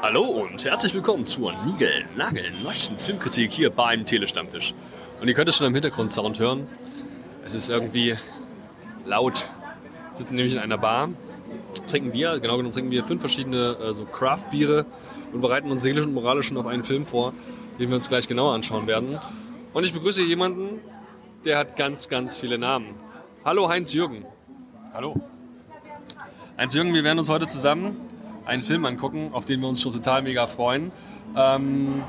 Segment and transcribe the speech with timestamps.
[0.00, 4.72] und herzlich willkommen zur Nigel Nagel neuesten Filmkritik hier beim Telestammtisch.
[5.20, 6.68] Und ihr könnt es schon im Hintergrundsound hören.
[7.44, 8.14] Es ist irgendwie
[9.04, 9.48] laut.
[10.12, 11.08] Wir sitzen nämlich in einer Bar,
[11.88, 14.86] trinken Bier, genau genommen trinken wir fünf verschiedene äh, so Craft-Biere
[15.32, 17.34] und bereiten uns seelisch und moralisch schon auf einen Film vor,
[17.80, 19.18] den wir uns gleich genauer anschauen werden.
[19.72, 20.80] Und ich begrüße jemanden,
[21.44, 22.94] der hat ganz, ganz viele Namen.
[23.44, 24.24] Hallo Heinz-Jürgen.
[24.94, 25.20] Hallo.
[26.56, 27.96] Heinz-Jürgen, wir werden uns heute zusammen
[28.48, 30.90] einen Film angucken, auf den wir uns schon total mega freuen.
[31.36, 32.02] Ähm,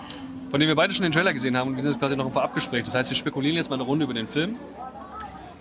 [0.50, 2.26] von dem wir beide schon den Trailer gesehen haben und wir sind jetzt quasi noch
[2.26, 2.84] im Vorabgespräch.
[2.86, 4.56] Das heißt, wir spekulieren jetzt mal eine Runde über den Film,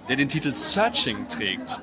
[0.09, 1.81] der den Titel Searching trägt.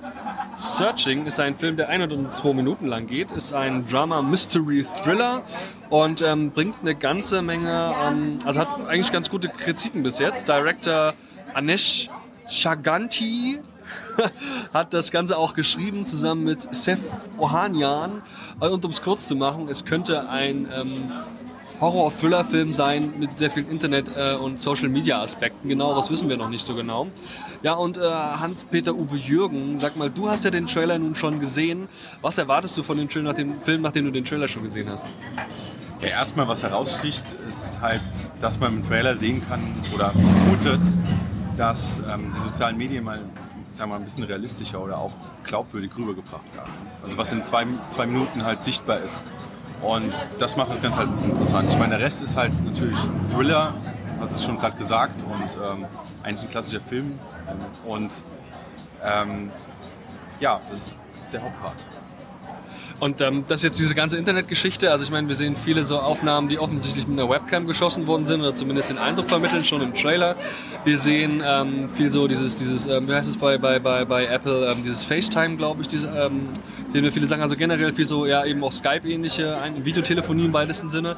[0.58, 5.44] Searching ist ein Film, der 102 Minuten lang geht, ist ein Drama-Mystery-Thriller
[5.90, 10.48] und ähm, bringt eine ganze Menge, ähm, also hat eigentlich ganz gute Kritiken bis jetzt.
[10.50, 11.14] Director
[11.54, 12.10] Anesh
[12.48, 13.60] Chaganti
[14.74, 17.00] hat das Ganze auch geschrieben, zusammen mit Seth
[17.38, 18.22] Ohanian.
[18.60, 21.12] Und um es kurz zu machen, es könnte ein ähm,
[21.82, 25.68] Horror-Thriller-Film sein mit sehr vielen Internet- äh, und Social-Media-Aspekten.
[25.70, 27.08] Genau, das wissen wir noch nicht so genau.
[27.64, 31.90] Ja, und äh, Hans-Peter-Uwe Jürgen, sag mal, du hast ja den Trailer nun schon gesehen.
[32.22, 35.06] Was erwartest du von dem Film, nachdem, Film, nachdem du den Trailer schon gesehen hast?
[36.02, 38.02] Ja, erstmal, was heraussticht, ist halt,
[38.40, 39.62] dass man im Trailer sehen kann
[39.94, 40.82] oder vermutet,
[41.58, 43.22] dass ähm, die sozialen Medien mal
[43.76, 45.12] sagen wir ein bisschen realistischer oder auch
[45.44, 46.72] glaubwürdig rübergebracht werden.
[47.04, 49.26] Also was in zwei, zwei Minuten halt sichtbar ist.
[49.82, 51.70] Und das macht das Ganze halt ein bisschen interessant.
[51.70, 52.98] Ich meine, der Rest ist halt natürlich
[53.34, 53.74] Thriller,
[54.20, 55.86] hast es schon gerade gesagt, und ähm,
[56.24, 57.20] eigentlich ein klassischer Film.
[57.86, 58.12] Und
[59.04, 59.52] ähm,
[60.40, 60.96] ja, das ist
[61.32, 61.76] der Hauptpart.
[63.00, 64.92] Und ähm, das ist jetzt diese ganze Internetgeschichte.
[64.92, 68.26] Also ich meine, wir sehen viele so Aufnahmen, die offensichtlich mit einer Webcam geschossen worden
[68.26, 70.36] sind oder zumindest den Eindruck vermitteln, schon im Trailer.
[70.86, 74.26] Wir sehen ähm, viel so dieses, dieses ähm, wie heißt es bei, bei, bei, bei
[74.26, 76.50] Apple, ähm, dieses FaceTime, glaube ich, diese, ähm,
[76.88, 77.42] sehen wir viele Sachen.
[77.42, 81.18] Also generell viel so, ja, eben auch Skype-ähnliche Videotelefonie im weitesten Sinne.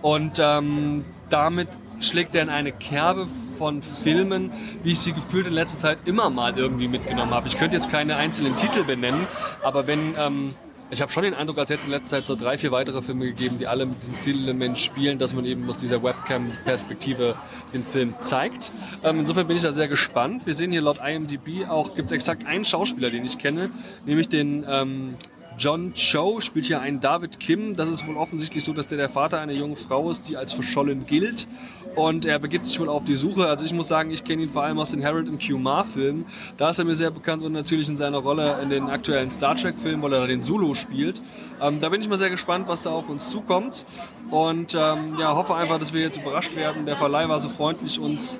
[0.00, 1.68] Und ähm, damit
[2.00, 3.26] schlägt er in eine Kerbe
[3.58, 4.52] von Filmen,
[4.82, 7.48] wie ich sie gefühlt in letzter Zeit immer mal irgendwie mitgenommen habe.
[7.48, 9.26] Ich könnte jetzt keine einzelnen Titel benennen,
[9.62, 10.54] aber wenn ähm,
[10.90, 13.02] ich habe schon den Eindruck, als hätte es in letzter Zeit so drei, vier weitere
[13.02, 17.36] Filme gegeben, die alle mit diesem Stilelement spielen, dass man eben aus dieser Webcam-Perspektive
[17.74, 18.72] den Film zeigt.
[19.02, 20.46] Ähm, insofern bin ich da sehr gespannt.
[20.46, 23.70] Wir sehen hier laut IMDb auch, gibt es exakt einen Schauspieler, den ich kenne,
[24.06, 25.16] nämlich den ähm,
[25.58, 27.74] John Cho spielt hier einen David Kim.
[27.74, 30.52] Das ist wohl offensichtlich so, dass der der Vater einer jungen Frau ist, die als
[30.52, 31.48] verschollen gilt.
[31.96, 33.46] Und er begibt sich wohl auf die Suche.
[33.46, 36.26] Also ich muss sagen, ich kenne ihn vor allem aus den Harold und Kumar Filmen.
[36.58, 39.56] Da ist er mir sehr bekannt und natürlich in seiner Rolle in den aktuellen Star
[39.56, 41.20] Trek Filmen, weil er da den Zulu spielt.
[41.60, 43.84] Ähm, da bin ich mal sehr gespannt, was da auf uns zukommt.
[44.30, 46.86] Und ähm, ja, hoffe einfach, dass wir jetzt überrascht werden.
[46.86, 48.38] Der Verleih war so freundlich, uns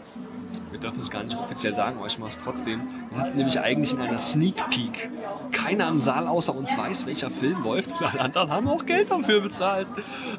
[0.78, 2.83] wir dürfen es gar nicht offiziell sagen, aber ich mache es trotzdem.
[3.11, 5.11] Wir sitzen nämlich eigentlich in einer Sneak Peek.
[5.50, 7.91] Keiner im Saal außer uns weiß, welcher Film läuft.
[7.91, 9.88] Und alle anderen haben auch Geld dafür bezahlt.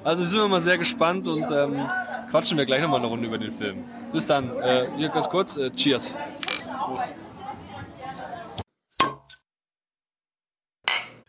[0.05, 1.85] Also sind wir mal sehr gespannt und ähm,
[2.29, 3.83] quatschen wir gleich nochmal eine Runde über den Film.
[4.13, 4.57] Bis dann.
[4.59, 5.57] Äh, hier ganz kurz.
[5.57, 6.15] Äh, cheers.
[6.85, 7.09] Prost.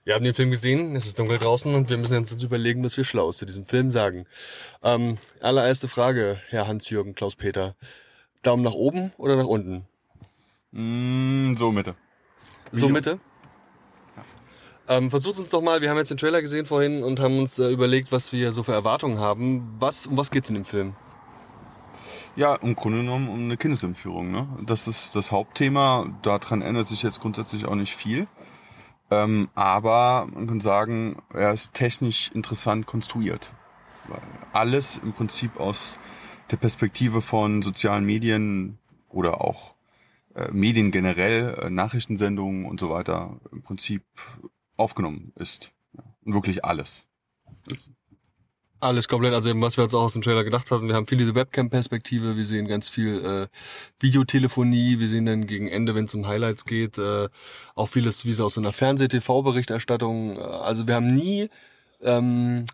[0.05, 2.97] Wir haben den Film gesehen, es ist dunkel draußen und wir müssen uns überlegen, was
[2.97, 4.27] wir schlau zu diesem Film sagen.
[4.83, 7.77] Ähm, allererste Frage, Herr Hans-Jürgen Klaus-Peter.
[8.43, 9.87] Daumen nach oben oder nach unten?
[10.73, 11.95] Mm, so Mitte.
[12.73, 13.21] So Mitte?
[14.89, 17.61] Ähm, versucht uns doch mal, wir haben jetzt den Trailer gesehen vorhin und haben uns
[17.61, 19.77] äh, überlegt, was wir so für Erwartungen haben.
[19.79, 20.95] Was, um was geht's in dem Film?
[22.35, 24.33] Ja, im Grunde genommen um eine Kindesentführung.
[24.33, 24.49] Ne?
[24.67, 26.07] Das ist das Hauptthema.
[26.23, 28.27] Daran ändert sich jetzt grundsätzlich auch nicht viel.
[29.13, 33.53] Ähm, aber man kann sagen, er ist technisch interessant konstruiert.
[34.09, 34.21] Weil
[34.53, 35.99] alles im Prinzip aus
[36.51, 38.79] der Perspektive von sozialen Medien
[39.09, 39.75] oder auch
[40.35, 44.03] äh, Medien generell, äh, Nachrichtensendungen und so weiter im Prinzip
[44.77, 45.73] aufgenommen ist.
[46.25, 47.07] Und wirklich alles.
[48.83, 50.89] Alles komplett, also was wir uns auch aus dem Trailer gedacht hatten.
[50.89, 53.47] Wir haben viel diese Webcam-Perspektive, wir sehen ganz viel äh,
[53.99, 57.29] Videotelefonie, wir sehen dann gegen Ende, wenn es um Highlights geht, äh,
[57.75, 60.39] auch vieles wie so aus so einer Fernseh-TV-Berichterstattung.
[60.39, 61.51] Also wir haben nie
[62.01, 62.65] ähm,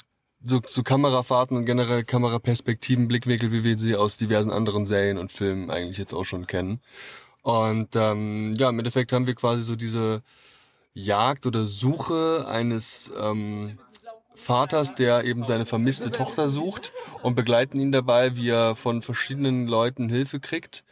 [0.44, 5.32] so, so Kamerafahrten und generell Kameraperspektiven, Blickwinkel, wie wir sie aus diversen anderen Serien und
[5.32, 6.80] Filmen eigentlich jetzt auch schon kennen.
[7.42, 10.22] Und ähm, ja, im Endeffekt haben wir quasi so diese
[10.94, 13.78] Jagd oder Suche eines ähm,
[14.34, 16.92] Vaters, der eben seine vermisste Tochter sucht
[17.22, 20.84] und begleiten ihn dabei, wie er von verschiedenen Leuten Hilfe kriegt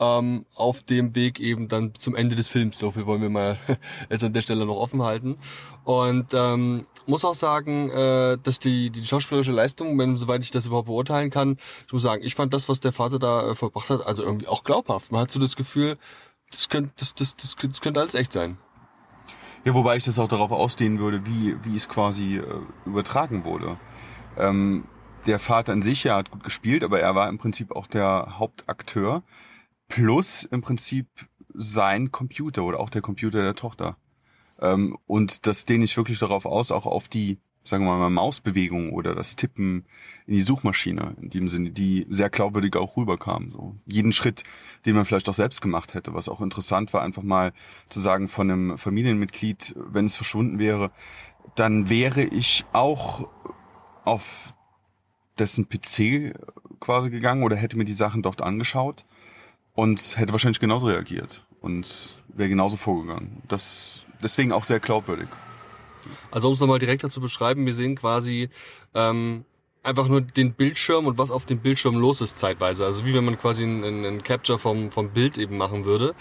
[0.00, 2.78] ähm, auf dem Weg eben dann zum Ende des Films.
[2.78, 3.58] So viel wollen wir mal
[4.10, 5.36] jetzt an der Stelle noch offen halten.
[5.84, 10.66] Und ähm, muss auch sagen, äh, dass die, die schauspielerische Leistung, wenn soweit ich das
[10.66, 13.90] überhaupt beurteilen kann, ich muss sagen, ich fand das, was der Vater da äh, verbracht
[13.90, 15.12] hat, also irgendwie auch glaubhaft.
[15.12, 15.98] Man hat so das Gefühl,
[16.50, 18.56] das könnte, das, das, das, das könnte alles echt sein.
[19.64, 22.44] Ja, wobei ich das auch darauf ausdehnen würde, wie, wie es quasi äh,
[22.86, 23.78] übertragen wurde.
[24.38, 24.84] Ähm,
[25.26, 28.38] der Vater an sich, ja, hat gut gespielt, aber er war im Prinzip auch der
[28.38, 29.22] Hauptakteur.
[29.90, 31.08] Plus im Prinzip
[31.52, 33.96] sein Computer oder auch der Computer der Tochter.
[34.60, 38.92] Ähm, und das dehne ich wirklich darauf aus, auch auf die, sagen wir mal, Mausbewegung
[38.92, 39.84] oder das Tippen
[40.28, 43.50] in die Suchmaschine, in dem Sinne, die sehr glaubwürdig auch rüberkam.
[43.50, 44.44] So jeden Schritt,
[44.86, 47.52] den man vielleicht auch selbst gemacht hätte, was auch interessant war, einfach mal
[47.88, 50.92] zu sagen von einem Familienmitglied, wenn es verschwunden wäre,
[51.56, 53.28] dann wäre ich auch
[54.04, 54.54] auf
[55.36, 56.38] dessen PC
[56.78, 59.04] quasi gegangen oder hätte mir die Sachen dort angeschaut
[59.74, 63.42] und hätte wahrscheinlich genauso reagiert und wäre genauso vorgegangen.
[63.48, 65.28] Das deswegen auch sehr glaubwürdig.
[66.30, 68.48] Also um es nochmal direkter zu beschreiben, wir sehen quasi
[68.94, 69.44] ähm,
[69.82, 72.84] einfach nur den Bildschirm und was auf dem Bildschirm los ist zeitweise.
[72.84, 76.14] Also wie wenn man quasi einen, einen Capture vom, vom Bild eben machen würde.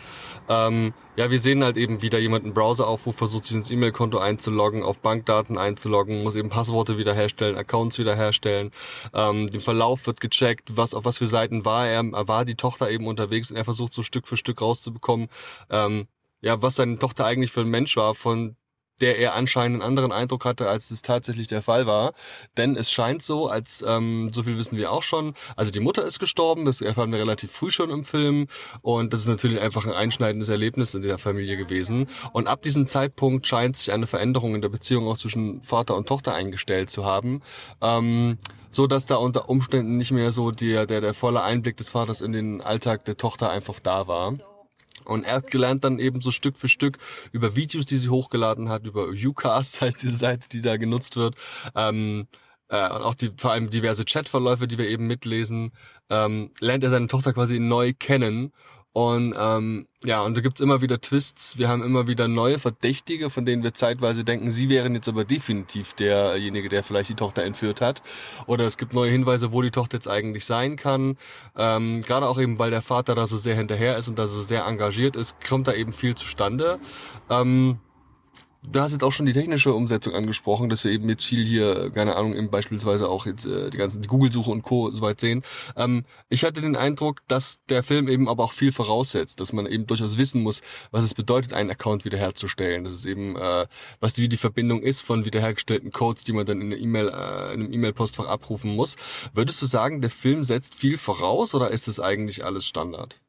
[0.48, 3.70] Ähm, ja, wir sehen halt eben, wie da jemand einen Browser aufruft, versucht sich ins
[3.70, 8.72] E-Mail-Konto einzuloggen, auf Bankdaten einzuloggen, muss eben Passworte wiederherstellen, Accounts wiederherstellen.
[9.14, 12.90] Ähm, der Verlauf wird gecheckt, was auf was für Seiten war er, war die Tochter
[12.90, 15.28] eben unterwegs und er versucht so Stück für Stück rauszubekommen,
[15.70, 16.08] ähm,
[16.42, 18.56] ja, was seine Tochter eigentlich für ein Mensch war, von
[19.02, 22.14] der er anscheinend einen anderen Eindruck hatte, als es tatsächlich der Fall war.
[22.58, 25.34] Denn es scheint so, als ähm, so viel wissen wir auch schon.
[25.56, 28.48] Also die Mutter ist gestorben, das erfahren wir relativ früh schon im Film.
[28.82, 32.08] Und das ist natürlich einfach ein einschneidendes Erlebnis in der Familie gewesen.
[32.34, 36.08] Und ab diesem Zeitpunkt scheint sich eine Veränderung in der Beziehung auch zwischen Vater und
[36.08, 37.42] Tochter eingestellt zu haben.
[37.82, 38.38] Ähm,
[38.72, 42.22] so dass da unter Umständen nicht mehr so der, der, der volle Einblick des Vaters
[42.22, 44.34] in den Alltag der Tochter einfach da war.
[45.10, 46.98] Und er gelernt dann eben so Stück für Stück
[47.32, 51.36] über Videos, die sie hochgeladen hat, über Ucast heißt diese Seite, die da genutzt wird.
[51.76, 52.28] Ähm,
[52.70, 55.72] äh, und auch die, vor allem diverse Chatverläufe, die wir eben mitlesen,
[56.10, 58.54] ähm, lernt er seine Tochter quasi neu kennen
[58.94, 61.58] und ähm, ja, und da gibt's immer wieder Twists.
[61.58, 65.26] Wir haben immer wieder neue Verdächtige, von denen wir zeitweise denken, sie wären jetzt aber
[65.26, 68.02] definitiv derjenige, der vielleicht die Tochter entführt hat.
[68.48, 71.18] Oder es gibt neue Hinweise, wo die Tochter jetzt eigentlich sein kann.
[71.56, 74.42] Ähm, Gerade auch eben, weil der Vater da so sehr hinterher ist und da so
[74.42, 76.80] sehr engagiert ist, kommt da eben viel zustande.
[77.30, 77.80] Ähm,
[78.62, 81.92] Du hast jetzt auch schon die technische Umsetzung angesprochen, dass wir eben jetzt viel hier,
[81.92, 84.92] keine Ahnung, eben beispielsweise auch jetzt äh, die ganzen Google-Suche und Co.
[84.92, 85.44] soweit sehen.
[85.78, 89.66] Ähm, ich hatte den Eindruck, dass der Film eben aber auch viel voraussetzt, dass man
[89.66, 90.62] eben durchaus wissen muss,
[90.92, 92.84] was es bedeutet, einen Account wiederherzustellen.
[92.84, 93.66] Das ist eben, äh,
[94.02, 97.08] was die, wie die Verbindung ist von wiederhergestellten Codes, die man dann in, einer E-Mail,
[97.08, 98.98] äh, in einem E-Mail-Postfach abrufen muss.
[99.34, 103.22] Würdest du sagen, der Film setzt viel voraus oder ist es eigentlich alles Standard?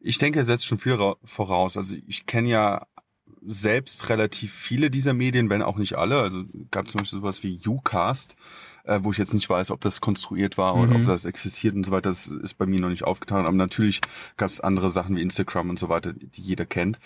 [0.00, 1.76] Ich denke, er setzt schon viel voraus.
[1.76, 2.86] Also ich kenne ja
[3.44, 6.20] selbst relativ viele dieser Medien, wenn auch nicht alle.
[6.20, 8.36] Also gab zum Beispiel sowas wie Ucast,
[8.84, 11.02] äh, wo ich jetzt nicht weiß, ob das konstruiert war oder mhm.
[11.02, 12.10] ob das existiert und so weiter.
[12.10, 13.46] Das ist bei mir noch nicht aufgetaucht.
[13.46, 14.00] Aber natürlich
[14.36, 16.98] gab es andere Sachen wie Instagram und so weiter, die jeder kennt,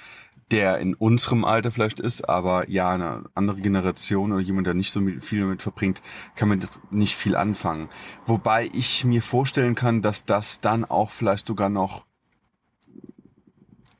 [0.50, 4.92] der in unserem Alter vielleicht ist, aber ja, eine andere Generation oder jemand, der nicht
[4.92, 6.02] so viel damit verbringt,
[6.36, 7.88] kann man nicht viel anfangen.
[8.26, 12.06] Wobei ich mir vorstellen kann, dass das dann auch vielleicht sogar noch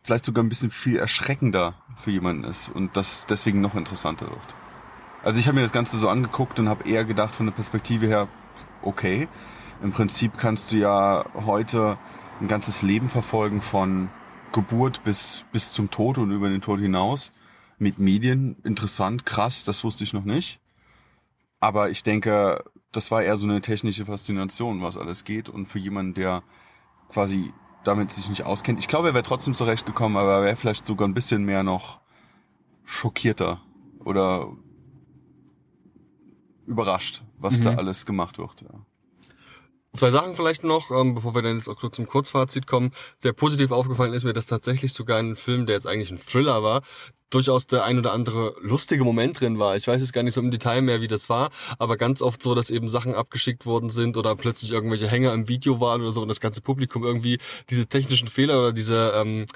[0.04, 4.54] vielleicht sogar ein bisschen viel erschreckender für jemanden ist und das deswegen noch interessanter wird.
[5.22, 8.06] Also ich habe mir das Ganze so angeguckt und habe eher gedacht von der Perspektive
[8.06, 8.28] her,
[8.82, 9.28] okay,
[9.82, 11.98] im Prinzip kannst du ja heute
[12.40, 14.10] ein ganzes Leben verfolgen von
[14.52, 17.32] Geburt bis, bis zum Tod und über den Tod hinaus
[17.78, 18.56] mit Medien.
[18.64, 20.60] Interessant, krass, das wusste ich noch nicht.
[21.60, 25.48] Aber ich denke, das war eher so eine technische Faszination, was alles geht.
[25.48, 26.42] Und für jemanden, der
[27.08, 27.52] quasi
[27.86, 28.80] damit sich nicht auskennt.
[28.80, 32.00] Ich glaube, er wäre trotzdem zurechtgekommen, aber er wäre vielleicht sogar ein bisschen mehr noch
[32.84, 33.60] schockierter
[34.04, 34.48] oder
[36.66, 37.64] überrascht, was mhm.
[37.64, 38.62] da alles gemacht wird.
[38.62, 38.68] Ja.
[39.96, 42.92] Zwei Sachen vielleicht noch, ähm, bevor wir dann jetzt auch zum Kurzfazit kommen.
[43.18, 46.62] Sehr positiv aufgefallen ist mir, dass tatsächlich sogar ein Film, der jetzt eigentlich ein Thriller
[46.62, 46.82] war,
[47.30, 49.76] durchaus der ein oder andere lustige Moment drin war.
[49.76, 52.42] Ich weiß jetzt gar nicht so im Detail mehr, wie das war, aber ganz oft
[52.42, 56.12] so, dass eben Sachen abgeschickt worden sind oder plötzlich irgendwelche Hänger im Video waren oder
[56.12, 57.38] so und das ganze Publikum irgendwie
[57.70, 59.46] diese technischen Fehler oder diese ähm,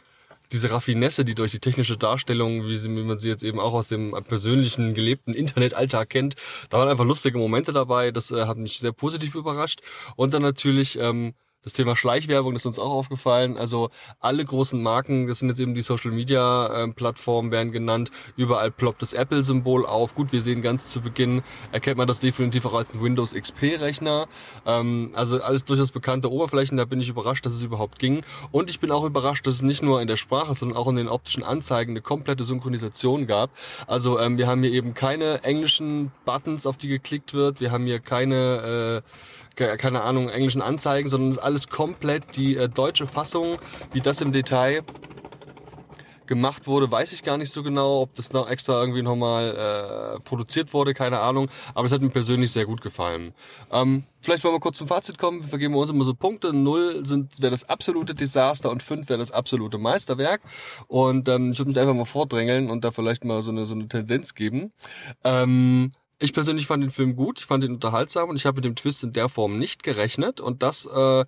[0.52, 3.72] diese Raffinesse, die durch die technische Darstellung, wie, sie, wie man sie jetzt eben auch
[3.72, 6.36] aus dem persönlichen gelebten Internetalltag kennt,
[6.68, 8.10] da waren einfach lustige Momente dabei.
[8.10, 9.80] Das äh, hat mich sehr positiv überrascht.
[10.16, 13.58] Und dann natürlich ähm, das Thema Schleichwerbung ist uns auch aufgefallen.
[13.58, 18.10] Also alle großen Marken, das sind jetzt eben die Social Media äh, Plattformen, werden genannt.
[18.36, 20.14] Überall ploppt das Apple-Symbol auf.
[20.14, 24.26] Gut, wir sehen ganz zu Beginn, erkennt man das definitiv auch als ein Windows XP-Rechner.
[24.64, 26.78] Ähm, also alles durchaus bekannte Oberflächen.
[26.78, 28.22] Da bin ich überrascht, dass es überhaupt ging.
[28.52, 30.96] Und ich bin auch überrascht, dass es nicht nur in der Sprache, sondern auch in
[30.96, 33.50] den optischen Anzeigen eine komplette Synchronisation gab.
[33.86, 37.60] Also ähm, wir haben hier eben keine englischen Buttons, auf die geklickt wird.
[37.60, 39.10] Wir haben hier keine äh,
[39.56, 43.58] keine Ahnung, englischen Anzeigen, sondern alles komplett die äh, deutsche Fassung,
[43.92, 44.84] wie das im Detail
[46.30, 50.20] gemacht wurde, weiß ich gar nicht so genau, ob das noch extra irgendwie nochmal äh,
[50.20, 51.50] produziert wurde, keine Ahnung.
[51.74, 53.34] Aber es hat mir persönlich sehr gut gefallen.
[53.72, 55.42] Ähm, vielleicht wollen wir kurz zum Fazit kommen.
[55.42, 56.52] Wir vergeben uns immer so Punkte.
[56.52, 60.40] Null wäre das absolute Desaster und fünf wäre das absolute Meisterwerk.
[60.86, 63.74] Und ähm, ich würde mich einfach mal vordrängeln und da vielleicht mal so eine, so
[63.74, 64.72] eine Tendenz geben.
[65.24, 65.90] Ähm,
[66.20, 68.76] ich persönlich fand den Film gut, ich fand ihn unterhaltsam und ich habe mit dem
[68.76, 70.40] Twist in der Form nicht gerechnet.
[70.40, 71.24] Und das, äh,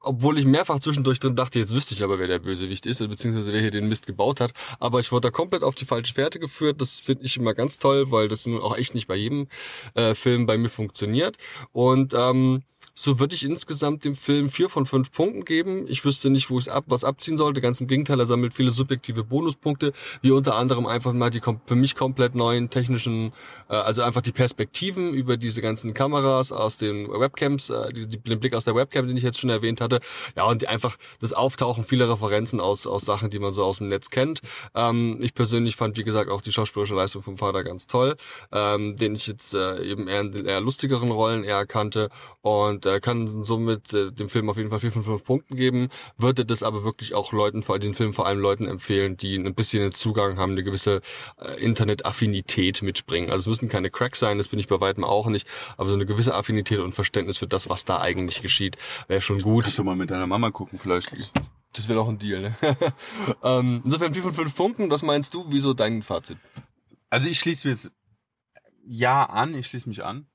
[0.00, 3.52] obwohl ich mehrfach zwischendurch drin dachte, jetzt wüsste ich aber, wer der Bösewicht ist, beziehungsweise
[3.54, 4.52] wer hier den Mist gebaut hat.
[4.78, 6.80] Aber ich wurde da komplett auf die falsche Fährte geführt.
[6.80, 9.48] Das finde ich immer ganz toll, weil das nun auch echt nicht bei jedem
[9.94, 11.38] äh, Film bei mir funktioniert.
[11.72, 15.86] Und ähm, so würde ich insgesamt dem Film vier von fünf Punkten geben.
[15.88, 17.60] Ich wüsste nicht, wo es ab, was abziehen sollte.
[17.60, 21.74] Ganz im Gegenteil, er sammelt viele subjektive Bonuspunkte, wie unter anderem einfach mal die für
[21.74, 23.32] mich komplett neuen technischen,
[23.68, 28.40] äh, also einfach die Perspektiven über diese ganzen Kameras aus den Webcams, äh, die, den
[28.40, 30.00] Blick aus der Webcam, den ich jetzt schon erwähnt hatte.
[30.36, 33.78] Ja, und die, einfach das Auftauchen vieler Referenzen aus, aus Sachen, die man so aus
[33.78, 34.40] dem Netz kennt.
[34.74, 38.16] Ähm, ich persönlich fand, wie gesagt, auch die schauspielerische Leistung vom Vater ganz toll,
[38.52, 42.10] ähm, den ich jetzt äh, eben eher in den eher lustigeren Rollen eher kannte.
[42.42, 45.88] Und äh, kann somit äh, dem Film auf jeden Fall 4 von 5 Punkten geben,
[46.18, 49.54] würde das aber wirklich auch Leuten, vor den Film vor allem Leuten empfehlen, die ein
[49.54, 51.00] bisschen einen Zugang haben, eine gewisse
[51.38, 53.30] äh, Internet-Affinität mitbringen.
[53.30, 55.94] Also es müssen keine Cracks sein, das bin ich bei weitem auch nicht, aber so
[55.94, 58.76] eine gewisse Affinität und Verständnis für das, was da eigentlich geschieht,
[59.08, 59.64] wäre schon gut.
[59.64, 61.12] Kannst du mal mit deiner Mama gucken vielleicht.
[61.72, 62.56] Das wäre doch ein Deal, ne?
[63.42, 66.38] ähm, insofern 4 von 5 Punkten, was meinst du, wieso dein Fazit?
[67.10, 67.90] Also ich schließe mir jetzt
[68.86, 70.26] ja an, ich schließe mich an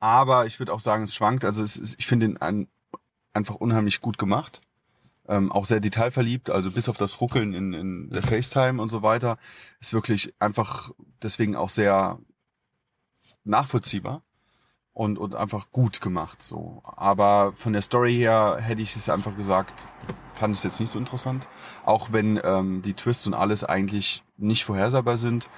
[0.00, 1.44] aber ich würde auch sagen, es schwankt.
[1.44, 2.68] Also es ist, ich finde ihn ein,
[3.32, 4.60] einfach unheimlich gut gemacht.
[5.26, 9.02] Ähm, auch sehr detailverliebt, also bis auf das Ruckeln in, in der FaceTime und so
[9.02, 9.36] weiter,
[9.78, 10.90] ist wirklich einfach
[11.22, 12.18] deswegen auch sehr
[13.48, 14.22] nachvollziehbar
[14.92, 16.42] und, und einfach gut gemacht.
[16.42, 16.82] So.
[16.84, 19.86] Aber von der Story her hätte ich es einfach gesagt,
[20.34, 21.46] fand es jetzt nicht so interessant.
[21.84, 25.48] Auch wenn ähm, die Twists und alles eigentlich nicht vorhersehbar sind.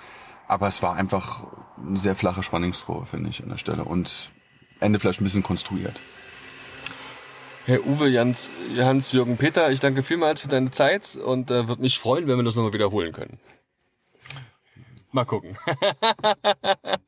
[0.46, 1.44] Aber es war einfach
[1.78, 3.84] eine sehr flache Spannungskurve, finde ich, an der Stelle.
[3.84, 4.30] Und
[4.80, 6.00] Ende vielleicht ein bisschen konstruiert.
[7.66, 11.98] Herr Uwe Jans, Hans-Jürgen Peter, ich danke vielmals für deine Zeit und äh, würde mich
[11.98, 13.38] freuen, wenn wir das nochmal wiederholen können.
[15.12, 15.56] Mal gucken.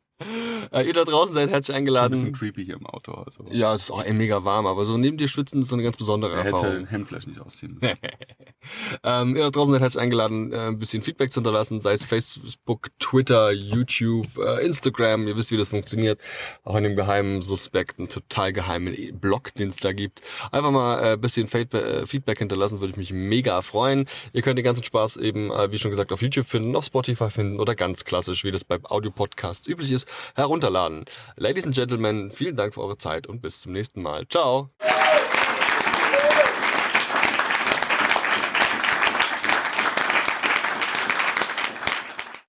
[0.73, 2.15] Äh, ihr da draußen seid herzlich eingeladen.
[2.15, 3.13] Ist ein bisschen creepy hier im Auto.
[3.13, 3.45] Also.
[3.51, 5.97] Ja, es ist auch mega warm, aber so neben dir schwitzen ist so eine ganz
[5.97, 6.65] besondere er Erfahrung.
[6.65, 7.97] hätte den Hemd vielleicht nicht ausziehen müssen.
[9.05, 12.05] ähm, ihr da draußen seid herzlich eingeladen, äh, ein bisschen Feedback zu hinterlassen, sei es
[12.05, 15.27] Facebook, Twitter, YouTube, äh, Instagram.
[15.27, 16.21] Ihr wisst, wie das funktioniert.
[16.65, 20.23] Auch in dem geheimen, suspekten, total geheimen Blog, den es da gibt.
[20.51, 24.07] Einfach mal ein äh, bisschen äh, Feedback hinterlassen, würde ich mich mega freuen.
[24.33, 27.61] Ihr könnt den ganzen Spaß eben, wie schon gesagt, auf YouTube finden, auf Spotify finden
[27.61, 31.05] oder ganz klassisch, wie das bei Audio-Podcasts üblich ist, herunterladen.
[31.37, 34.27] Ladies and Gentlemen, vielen Dank für eure Zeit und bis zum nächsten Mal.
[34.29, 34.71] Ciao!